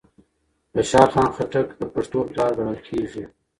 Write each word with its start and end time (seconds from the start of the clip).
خوشحال 0.73 1.09
خان 1.13 1.29
خټک 1.35 1.67
د 1.79 1.81
پښتو 1.93 2.19
پلار 2.29 2.51
ګڼل 2.57 2.79
کېږي 2.87 3.23